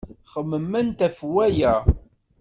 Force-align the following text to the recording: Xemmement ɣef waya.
Xemmement 0.31 0.99
ɣef 1.07 1.17
waya. 1.33 1.73